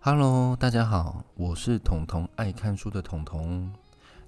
[0.00, 3.68] Hello，大家好，我是统统爱看书的统统。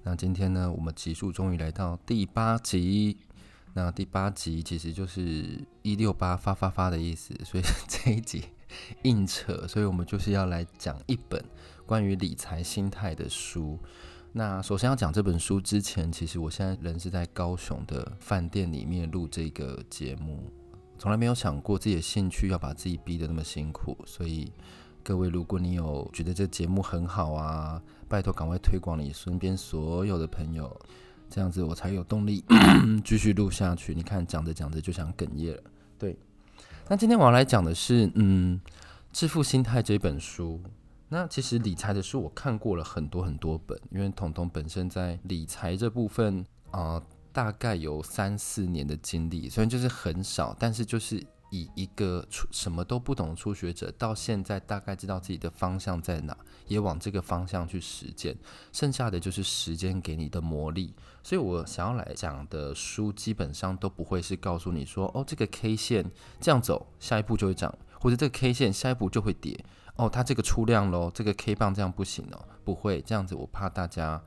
[0.03, 3.17] 那今天呢，我们集数终于来到第八集。
[3.73, 8.43] 那第八集其实就是一六八发发发的意思，所以 这一集
[9.03, 11.41] 硬扯，所以我们就是要来讲一本
[11.85, 13.79] 关于理财心态的书。
[14.33, 20.51] 那首先要讲这本书之前，其实我现在人是在高雄的饭店里面录这个节目，
[20.99, 24.51] 从来没有想过自己的兴趣要把自己逼得那么辛苦，所以。
[25.03, 30.79] 各位，如果你有觉得这节目很好啊，拜托赶快推广你身边所有的朋友，
[31.27, 32.43] 这样子我才有动力
[33.03, 33.95] 继续录下去。
[33.95, 35.63] 你看，讲着讲着就想哽咽了。
[35.97, 36.15] 对，
[36.87, 38.61] 那今天我要来讲的是，嗯，
[39.11, 40.61] 《致富心态》这本书。
[41.09, 47.01] 那其实理财的书我看过了很多很多本，因为彤彤本身在理财这部分啊、
[47.33, 51.21] 大概有三四年的经历，虽然就是很少，但是就是。
[51.51, 56.35] 以一个初什么都不懂的初学者，到现在大概知道自己的方向在哪，
[56.65, 58.35] 也往这个方向去实践，
[58.71, 60.93] 剩下的就是时间给你的磨砺。
[61.21, 69.63] 所以我想要来讲的书，基本上都不会是告诉你说，哦，这个 K 线这样走，下一步就会涨，或者这个 K 线下一步就会跌。
[69.97, 74.23] 哦，它这个出量喽，这个 K 棒这样不行哦，不会这样子，我怕大家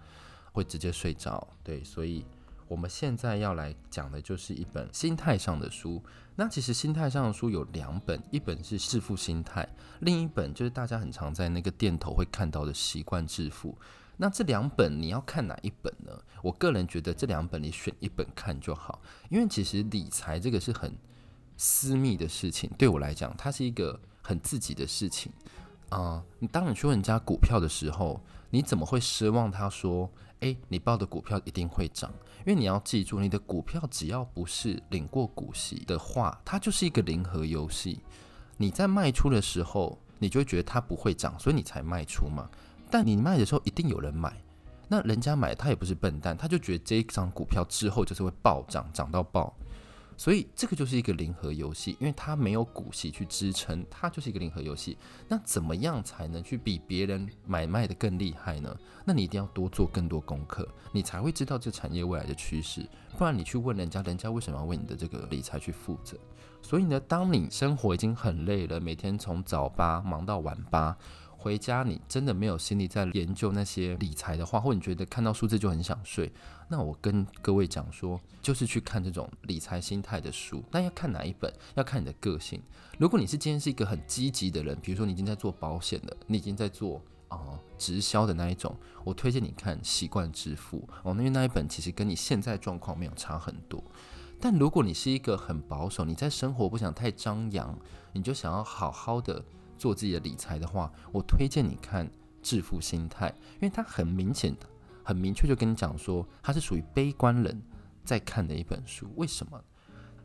[0.53, 1.49] 会直接睡着。
[1.63, 2.25] 对，所以。
[2.69, 6.03] 我们现在要来讲的就是一本心态上的书。
[6.37, 9.69] 那其实心态上的书有两本，一本是致富心态，
[10.01, 13.77] 另一本就是大家很常在那个店头会看到的习惯致富。
[14.17, 16.13] 那这两本你要看哪一本呢？
[16.43, 20.97] 我个人觉得这两本你选一本看就好，因为其实理财这个是很
[21.57, 25.33] 私密的事情，对我来讲，它是一个很自己的事情
[25.91, 28.21] 啊、你当你去问人家股票的时候，
[28.55, 30.09] 你怎么会奢望他说？
[30.39, 32.09] 诶，你报的股票一定会涨，
[32.47, 37.99] 因为你要记住，你的股票只要不是领过股息的话，它就是一个零和游戏。
[38.57, 42.49] 你在卖出的时候，你就会觉得它不会涨，所以你才卖出嘛。
[42.89, 44.41] 但你卖的时候，一定有人买，
[44.87, 49.53] 那人家买他也不是笨蛋，他就觉得这一张股票之后就是会暴涨，涨到爆。
[50.17, 54.97] 所以这个就是一个零和游戏，因为它没有股息去支撑，它就是一个零和游戏。
[55.29, 58.77] 那怎么样才能去比别人买卖的更厉害呢？
[59.05, 62.87] 那你一定要多做更多功课，你才会知道这产业未来的趋势。
[63.17, 66.17] 不然你去问人家，人家为什么要为你的这个理财去负责？
[66.63, 70.97] 所以呢，当你生活已经很累了，每天从早八忙到晚八。
[71.45, 76.33] 回家你真的没有心力在研究那些理财的话，或你觉得看到数字就很想睡，
[76.71, 80.65] 那我跟各位讲说，就是去看这种理财心态的书。
[80.71, 81.53] 那要看哪一本？
[81.75, 82.63] 要看你的个性。
[82.97, 88.75] 如果你是今天是一个很积极的人，比如说你已经在做保险了，你已经在做啊、直销的那一种，
[89.05, 93.85] 我推荐你看《习惯致富》哦，因为那一本其实跟你现在状况没有差很多。
[94.41, 97.79] 但如果你是一个很保守，你在生活不想太张扬，
[98.15, 99.45] 你就想要好好的。
[99.79, 102.07] 做自己的理财的话，我推荐你看
[102.43, 104.67] 《致富心态》，因为它很明显的、
[105.03, 107.63] 很明确就跟你讲说，它是属于悲观人
[108.05, 109.09] 在看的一本书。
[109.17, 109.63] 为什么？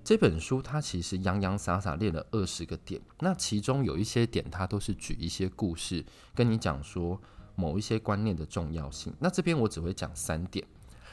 [0.03, 7.21] 这本书它其实洋洋洒洒列了二十个点，那其中有一些点，它都是举一些故事跟你讲说
[7.55, 9.13] 某一些观念的重要性。
[9.19, 10.65] 那这边我只会讲三点。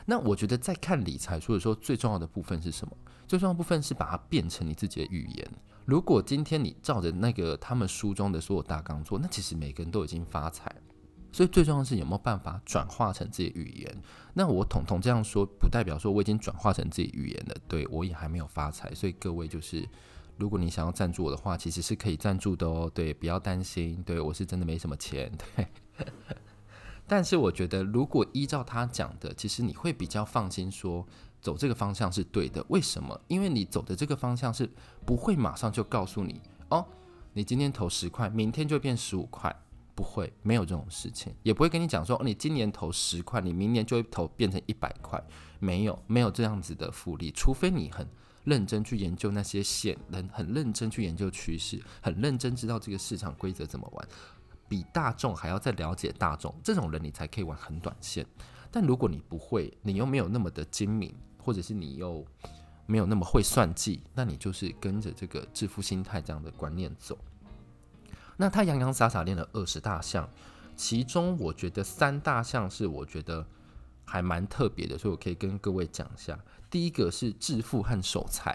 [0.06, 2.97] 那我觉得在看理财书的时候，最重要的部分是什么？
[3.27, 5.50] 最重要的部分是把它变成你自己的语言。
[5.84, 10.75] 如果今天你照着那个他们书中的所有大纲做，那其实每个人都已经发财。
[11.33, 14.03] 所以最重要的是有没有办法转化成自己语言。
[14.33, 17.55] 那我统统这样说，不代表说我已经转化成自己语言了。
[17.69, 18.94] 对，我也还没有发财。
[18.94, 19.87] 所以各位就是，
[20.38, 22.91] 如果你想要赞助我的话，其实是可以赞助的哦。
[22.94, 24.03] 对，不要担心。
[24.03, 25.31] 对，我是真的没什么钱。
[25.56, 25.67] 对。
[27.06, 31.06] 但是我觉得，如果依照他讲的，其实你会比较放心，说
[31.41, 32.65] 走这个方向是对的。
[32.69, 33.21] 为什么？
[33.28, 34.69] 因为你走的这个方向是
[35.05, 36.84] 不会马上就告诉你哦，
[37.33, 39.55] 你今天投十块，明天就变十五块，
[39.94, 45.23] 不会，没有这种事情，也不会跟你讲说，你今年投十块，你明年就会投变成一百块，
[45.61, 48.09] 没有，没有这样子的复利，除非你很
[48.43, 54.08] 认真去研究那些线，人很认真去研究趋势，很认真知道这个市场规则怎么玩。
[54.69, 58.27] 比大众还要再了解大众，这种人你才可以玩很短线。
[58.71, 62.27] 但如果你不会，你又没有那么的精明，或者是你又
[62.87, 67.17] 没有那么会算计，那你就是跟着这个致富心态这样的观念走。
[68.37, 70.29] 那他洋洋洒洒练了二十大项，
[70.77, 73.47] 其中我觉得三大项是我觉得
[74.05, 76.39] 还蛮特别的，所以我可以跟各位讲一下。
[76.69, 78.55] 第一个是致富和守财。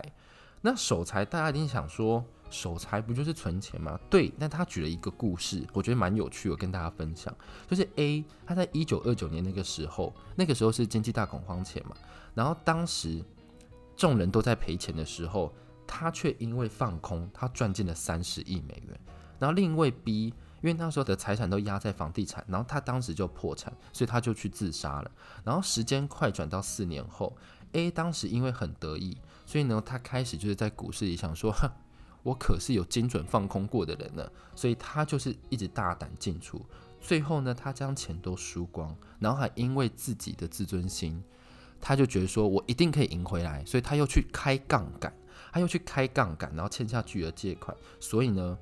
[0.61, 2.25] 那守财大家一定想说。
[2.51, 3.99] 守财不就是存钱吗？
[4.09, 7.35] 对，那他举了一个故事，我觉得蛮有趣，我跟大家分享。
[7.67, 11.95] 就是 A，他在一九二九年那个时候，那个时候是经济大恐慌前嘛，
[12.35, 13.23] 然后当时
[13.95, 15.53] 众人都在赔钱的时候，
[15.87, 18.99] 他却因为放空，他赚进了三十亿美元。
[19.39, 20.33] 然后另一位 B，因
[20.63, 25.11] 为那时候的财产都压在房地产，然后他当时就破产，所以他就去自杀了。
[25.43, 27.35] 然后时间快转到四年后
[27.71, 29.17] ，A 当时因为很得意，
[29.47, 31.51] 所以呢，他开始就是在股市里想说，
[32.23, 36.61] 我可是有精准放空过的人呢，所以他就是一直大胆进出。
[36.99, 41.23] 最后呢，他将钱都输光，然后还因为自己的自尊心，
[41.79, 45.11] 他就觉得说我一定可以赢回来，所以他又去开杠杆，
[45.51, 48.57] 他又去开杠杆，然后欠下巨额借款，所以呢，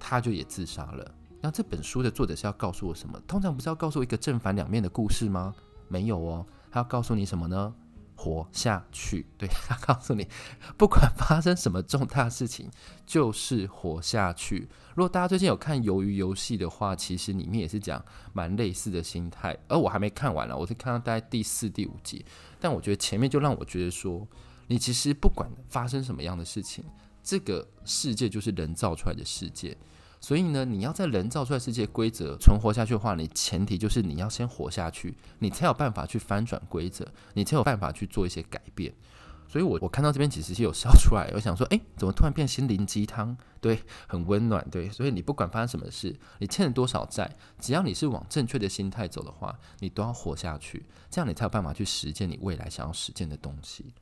[0.00, 1.14] 他就也自杀了。
[1.40, 3.20] 那这本书的作者是要告诉我什么？
[3.28, 5.54] 通常不是要告诉我一个正反两面的故事吗？
[5.86, 7.72] 没有哦，他要告诉你什么呢？
[8.14, 9.26] 活下去。
[9.36, 10.28] 对， 他告诉你，
[10.76, 12.70] 不管发生什么重大事情，
[13.06, 14.68] 就是活下去。
[14.94, 19.56] 如果大家最近有看《鱿鱼游戏》的话，其实里面也是讲蛮类似的心态。
[19.68, 22.24] 而我还没看完了，我是看到大概第四、第五集。
[22.60, 24.26] 但我觉得前面就让我觉得说，
[24.68, 26.84] 你其实不管发生什么样的事情，
[27.22, 29.76] 这个世界就是人造出来的世界。
[30.24, 38.94] 所以呢，你要在人造出来世界规则存活下去的话，你前提就是你要先活下去，你才有办法去翻转规则，你才有办法去做一些改变。
[39.46, 43.36] 所以我我看到这边其实是有笑出来，我想说，诶，怎么突然变心灵鸡汤？
[43.60, 44.66] 对，很温暖。
[44.70, 53.92] 对，所以你不管发生什么事，你欠了多少债，只要你是往正确的心态走的话，你都要活下去，这样你才有办法去实践你未来想要实践的东西。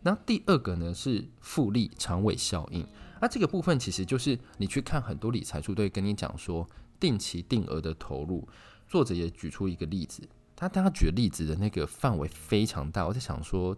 [0.00, 2.86] 那第二个呢是复利长尾效应。
[3.20, 6.68] 那这个部分其实就是你去看很多理财书都会跟你讲说，
[7.00, 8.46] 定期定额的投入。
[8.88, 10.26] 作者也举出一个例子，
[10.56, 13.06] 他他举例子的那个范围非常大。
[13.06, 13.76] 我在想说，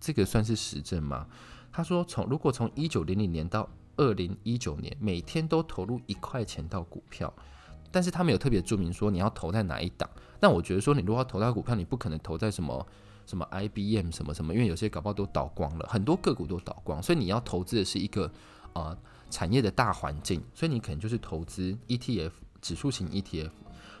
[0.00, 1.26] 这个算是实证吗？
[1.72, 7.32] 他说从如果从一九零零年到二零一九年，每天都投入一块钱到股票，
[7.90, 10.08] 但是他没有特别注明说你要投在哪一档。
[10.40, 12.86] 但我觉得说，你如果要投到股票，你不可能投在什么。
[13.26, 18.30] 什么 IBM 什么什么，因为有些搞不好都倒光了，很多个股都倒光，所以你要投资的是一个
[18.76, 18.98] 呃
[19.30, 22.30] 产业的大环境，所以你可能就是投资 ETF
[22.60, 23.50] 指数型 ETF。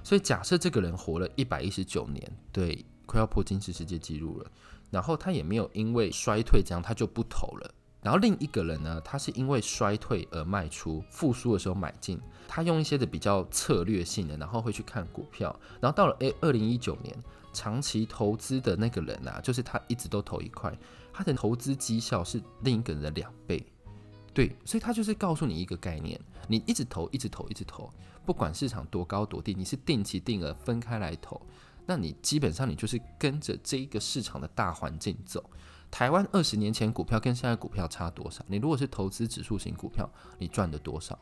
[0.02, 4.50] 所以假设这个人活了一百一十九年，对，快要破金氏世界纪录了，
[4.90, 7.74] 然后他也没有因为衰退这样他就不投了。
[8.02, 17.16] 然后另一个人呢，他是因为衰退而卖出，复苏的时候买进，他用一些的比较策略性的，然后会去看股票，然后到了诶二零一九年。
[17.52, 20.78] 长期投资的那个人啊，就是他一直都投一块，
[21.10, 23.64] 他的投资绩效是另一个人的两倍，
[24.36, 27.90] 对，所以他就是告诉你一个概念，你一直投，一直投，一直投，
[28.26, 31.40] 不管市场多高多低，你是定期定额分开来投，
[31.86, 35.42] 那你基本上你就是跟着这一个市场的大环境走。
[35.90, 38.44] 台湾二十年前股票跟现在股票差多少？
[38.46, 40.06] 你如果是投资指数型股票，
[40.38, 41.18] 你赚了多少？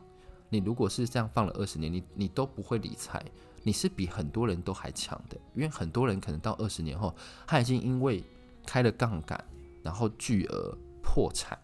[0.49, 3.25] 你如果是这样放了二十年，你你都不会理财。
[3.63, 7.15] 你是比很多人都还强的，因为很多人可能到二十年后，
[7.47, 8.25] 他已经因为
[8.67, 9.43] 开了杠杆，
[9.85, 11.57] 然后巨额破产，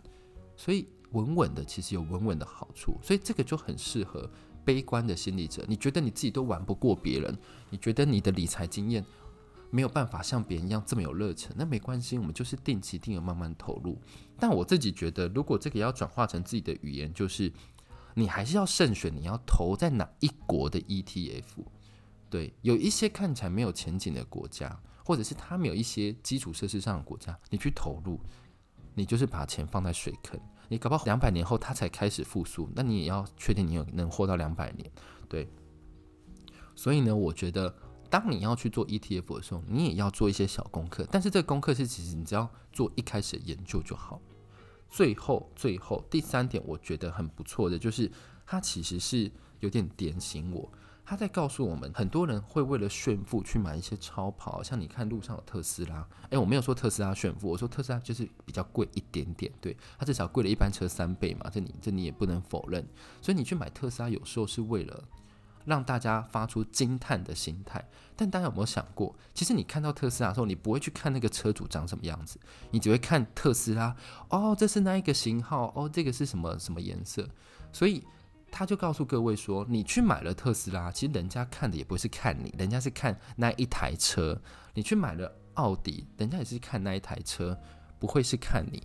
[0.56, 4.30] 所以稳稳的其实有稳稳的好处，所以这个就很适合
[4.64, 5.64] 悲观的心理者。
[5.68, 7.36] 你觉得你自己都玩不过别人，
[7.70, 9.04] 你觉得你的理财经验
[9.70, 13.98] 没有办法像别人一样这么有热忱，那没关系，我们就是定期定额慢慢投入。
[14.38, 17.52] 但我自己觉得，如果这个要转化成自己的语言，就是
[18.14, 21.64] 你还是要慎选你要投在哪一国的 ETF。
[22.28, 28.20] 对，有一些看起来没有前景的国家，或者是他们有一些基础设施上的国家，你去投入，
[28.94, 30.38] 你就是把钱放在水坑。
[30.70, 34.88] 你搞不好两百年后它才开始复苏，那你也要确定你有能活到两百年。
[35.28, 35.48] 对，
[36.76, 37.74] 所以呢，我觉得
[38.08, 41.04] 当你要去做 ETF 的时候，你也要做一些小功课。
[41.10, 44.22] 但是这个功课是其实你只要做一开始的研究就好。
[44.88, 48.08] 最后，最后第三点，我觉得很不错的就是
[48.46, 50.70] 它其实是有点点醒我。
[51.10, 56.06] 他在告诉我们，很多人会为了炫富去买一些超跑，像你看路上有特斯拉。
[56.28, 62.86] 诶，我没有说特斯拉炫富，我说特斯拉就是比较贵一点点，对，它至少贵了一般车三倍嘛，这你这你也不能否认。
[63.20, 65.02] 所以你去买特斯拉，有时候是为了
[65.64, 67.84] 让大家发出惊叹的心态。
[68.14, 72.38] 但大家有没有想过，其实你看到特斯拉的时候，你不会去看那个车主长什么样子，
[72.70, 73.96] 你只会看特斯拉。
[74.28, 75.72] 哦，这是那一个型号？
[75.74, 77.28] 哦，这个是什么什么颜色？
[77.72, 78.04] 所以。
[78.50, 84.40] 他就告诉各位说：“你去买了特斯拉，其实人家看的也不是看你，人家是看那一台车。
[84.74, 87.58] 你去买了奥迪，人家也是看那一台车，
[87.98, 88.82] 不会是看你。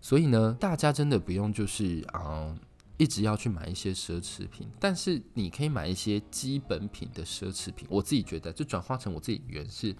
[0.00, 2.58] 所以呢，大家真的不用就是嗯，
[2.96, 7.86] 一直要去买一些奢侈品，但是你可以买一些基本品的奢侈品。
[7.90, 9.94] 我自己觉得，就转化成我自己原是：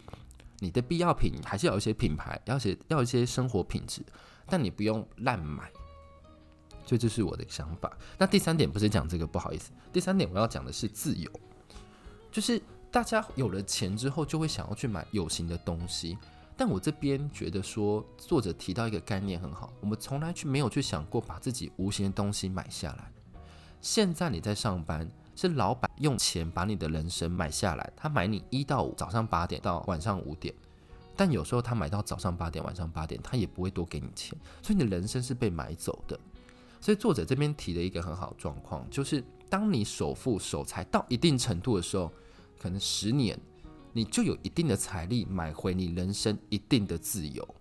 [0.59, 4.03] 你的必要品还是有一些品牌，要些要一些生活品质，
[4.47, 5.71] 但你不用乱买。”
[6.85, 7.97] 所以这是我的想法。
[8.19, 9.71] 那第三点不是讲这个，不好意思。
[9.93, 11.31] 第三点我要讲的是自由，
[12.31, 12.61] 就是
[12.91, 16.19] 大家有了钱之后，就会想要去买有形的东西。
[16.55, 23.11] 但我这边觉得说，作者提到一个概念很好，我们从来去没有去想过把自己无形的东西买下来。
[23.81, 30.55] 现在你在上班，是老板用钱把你的人生买下来，他买你一到五早上八点到晚上五点，
[31.17, 36.21] 但有时候他买到早上八点晚上八点，他也不会多给你钱，所以你的人生是被买走的。
[36.83, 42.13] 所以作者这边提了一个很好状况，就是当你守富守财到一定程度的时候，
[42.59, 43.39] 可能十年，
[43.93, 47.55] 你就有一定的财力买回你人生一定的自由。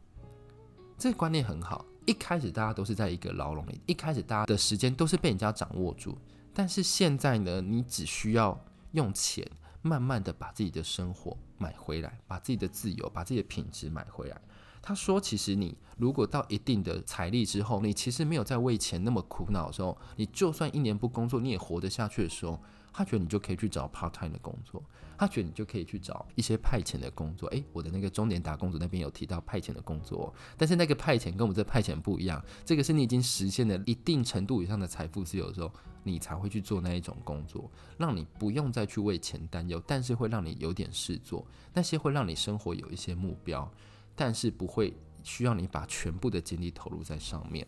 [0.98, 1.86] 这个观念很好。
[2.08, 6.18] 一开始大家都是在一个牢笼里，一开始大家的时间都是被人家掌握住。
[6.52, 8.60] 但是现在呢，你只需要
[8.94, 9.48] 用钱
[9.84, 14.42] 慢慢的把自己的生活买回来，把自己的自由、把自己的品质买回来。
[14.82, 22.60] 他说：“其实你如果到一定的财力之后，你其实没有在为钱那么苦恼的时候，你就算一年不工作，你也活得下去的时候，
[22.92, 24.84] 他觉得你就可以去找 part time 的工作，
[25.18, 27.48] 他觉得你就可以去找一些派遣的工作。
[27.50, 35.72] 诶，我的那个中年打工族那边有提到派遣的工作，但是那个派遣跟我们这派遣不一样，这个是你已经实现了一定程度以上的财富自由的时候，
[36.04, 37.70] 你才会去做那一种工作，
[38.00, 43.72] 让你不用再去为钱担忧，但是会让你有点事做，那些会让你生活有一些目标。”
[44.16, 47.68] 但是不会需要你把全部的精力投入在上面，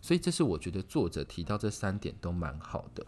[0.00, 3.06] 所以这是我觉得作者提到这三点都蛮好的。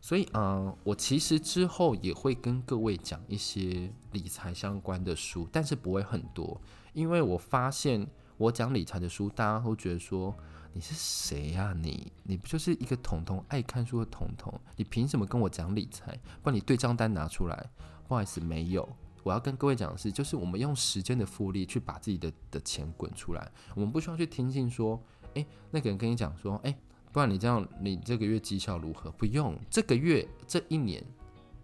[0.00, 6.60] 所以，嗯，我其实之后也会跟各位讲一些理财相关的书，但是不会很多，
[6.92, 8.06] 因为我发现
[8.36, 10.36] 我讲理财的书，大家会觉得说
[10.74, 11.74] 你是谁呀？
[11.80, 14.60] 你你不就是一个统统爱看书的统统？
[14.76, 16.20] 你凭什么跟我讲理财？
[16.42, 17.70] 把你对账单拿出来。
[18.06, 18.86] 不好意思，没有。
[19.24, 23.50] 我要跟各位讲的是，就是我们用时间的复利去把自己的的钱滚出来。
[23.74, 25.02] 我们不需要去听信说，
[25.32, 26.76] 诶，那个人跟你讲说，诶，
[27.10, 29.10] 不然你这样，你这个月绩效如何？
[29.12, 31.02] 不用，这个月这一年，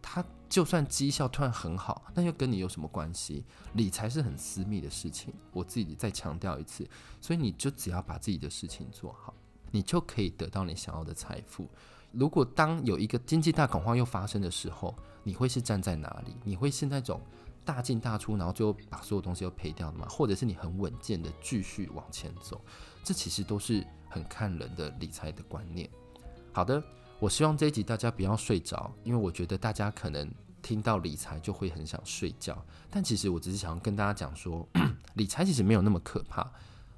[0.00, 3.44] 他就算绩效突然很好，那又跟你有什么关系？
[3.74, 6.88] 理财是很私密的事情，我自己再强调一次。
[7.20, 9.34] 所以你就只要把自己的事情做好，
[9.70, 11.68] 你就可以得到你想要的财富。
[12.10, 16.34] 如果当有一个经济大恐慌又发生的时候，你会是站在哪里？
[16.42, 17.20] 你会是那种？
[17.64, 20.06] 大进大出，然后最后把所有东西都赔掉了嘛？
[20.08, 22.60] 或者是你很稳健的继续往前走？
[23.04, 25.88] 这其实都是很看人的理财的观念。
[26.52, 26.82] 好的，
[27.18, 30.28] 我希望这一集大家不要睡着，因为我觉得大家可能
[30.62, 32.60] 听到理财就会很想睡觉。
[32.90, 34.66] 但其实我只是想跟大家讲说，
[35.14, 36.50] 理财其实没有那么可怕。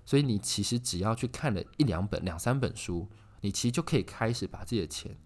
[0.04, 3.08] 所以你其实只要去看了一两本、两三本书，
[3.40, 5.16] 你其实就可以开始把自己的钱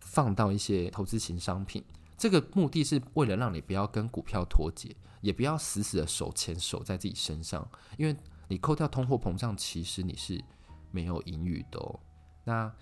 [0.00, 1.82] 放到一些投资型商品。
[2.18, 8.16] 这个目的是为了让你不要跟股票脱节，也不要死死的守钱守在自己身上，因为
[8.48, 10.42] 你扣掉通货膨胀，其实你是
[10.90, 11.80] 没有盈余的。
[12.42, 12.72] 那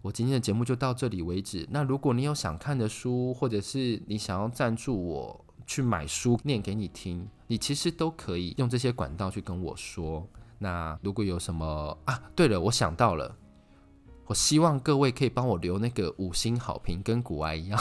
[0.00, 1.68] 我今天的节目就到这里为止。
[1.70, 10.26] 那如果你有想看的书，或者是你想要赞助我去买书念给你听，你其实都可以用这些管道去跟我说。
[10.58, 13.36] 那如果有什么 啊，对了，我想到了，
[14.26, 17.78] 我希望各位可以帮我留那个五星好评，跟股癌一样。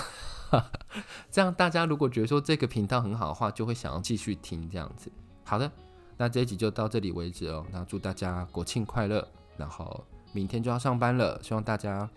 [1.31, 5.11] 这样大家如果觉得说这个频道很好的话，就会想要继续听这样子。
[5.43, 5.71] 好的，
[6.17, 7.65] 那这一集就到这里为止哦。
[7.71, 9.27] 那祝大家国庆快乐，
[9.57, 12.09] 然后明天就要上班了，希望大家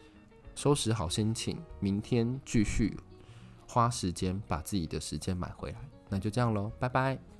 [0.54, 2.96] 收拾好心情，明天继续
[3.66, 5.78] 花时间把自己的时间买回来。
[6.08, 7.39] 那就这样喽，拜拜。